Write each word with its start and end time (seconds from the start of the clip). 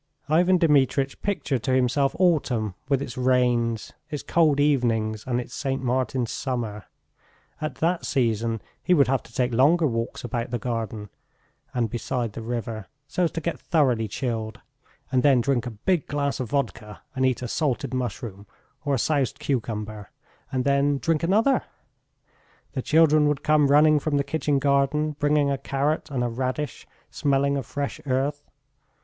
Ivan 0.27 0.57
Dmitritch 0.57 1.21
pictured 1.21 1.61
to 1.61 1.73
himself 1.73 2.15
autumn 2.17 2.73
with 2.89 3.03
its 3.03 3.19
rains, 3.19 3.93
its 4.09 4.23
cold 4.23 4.59
evenings, 4.59 5.23
and 5.27 5.39
its 5.39 5.53
St. 5.53 5.79
Martin's 5.79 6.31
summer. 6.31 6.85
At 7.61 7.75
that 7.75 8.03
season 8.07 8.63
he 8.81 8.95
would 8.95 9.07
have 9.07 9.21
to 9.21 9.31
take 9.31 9.53
longer 9.53 9.85
walks 9.85 10.23
about 10.23 10.49
the 10.49 10.57
garden 10.57 11.09
and 11.71 11.87
beside 11.87 12.33
the 12.33 12.41
river, 12.41 12.87
so 13.07 13.25
as 13.25 13.31
to 13.33 13.41
get 13.41 13.59
thoroughly 13.59 14.07
chilled, 14.07 14.59
and 15.11 15.21
then 15.21 15.39
drink 15.39 15.67
a 15.67 15.77
big 15.85 16.07
glass 16.07 16.39
of 16.39 16.49
vodka 16.49 17.03
and 17.15 17.23
eat 17.23 17.43
a 17.43 17.47
salted 17.47 17.93
mushroom 17.93 18.47
or 18.83 18.95
a 18.95 18.97
soused 18.97 19.37
cucumber, 19.37 20.09
and 20.51 20.63
then 20.65 20.97
drink 20.97 21.21
another.... 21.21 21.61
The 22.73 22.81
children 22.81 23.27
would 23.27 23.43
come 23.43 23.67
running 23.67 23.99
from 23.99 24.17
the 24.17 24.23
kitchen 24.23 24.57
garden, 24.57 25.11
bringing 25.19 25.51
a 25.51 25.59
carrot 25.59 26.09
and 26.09 26.23
a 26.23 26.27
radish 26.27 26.87
smelling 27.11 27.55
of 27.55 27.67
fresh 27.67 28.01
earth.... 28.07 28.41